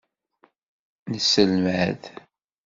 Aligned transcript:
Nesselmad. 1.11 2.01